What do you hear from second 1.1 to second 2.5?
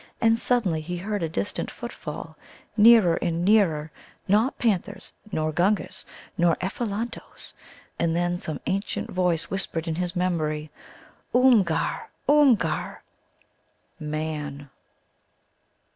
a distant footfall.